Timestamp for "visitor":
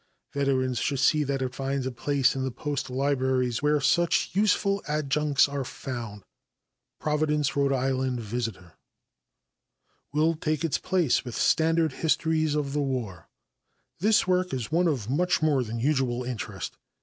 8.15-8.73